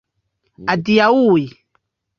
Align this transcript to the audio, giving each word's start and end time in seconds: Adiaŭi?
Adiaŭi? 0.75 1.47